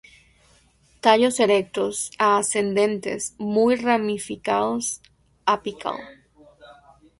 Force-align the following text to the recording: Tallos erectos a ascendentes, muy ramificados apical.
Tallos 1.03 1.39
erectos 1.39 2.09
a 2.17 2.39
ascendentes, 2.39 3.35
muy 3.37 3.75
ramificados 3.75 4.99
apical. 5.45 5.99